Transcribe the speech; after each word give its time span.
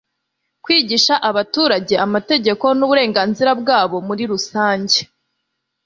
kwigisha 0.63 1.13
abaturage 1.29 1.93
amategeko 2.05 2.65
n'uburenganzira 2.77 3.51
bwabo 3.61 3.97
muri 4.07 4.23
rusange 4.31 4.99